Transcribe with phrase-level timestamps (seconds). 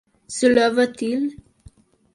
[0.27, 1.37] Cela va-t-il?